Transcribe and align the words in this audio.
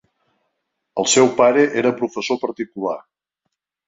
El 1.03 1.07
seu 1.11 1.29
pare 1.41 1.65
era 1.81 1.91
professor 1.99 2.39
particular. 2.47 2.97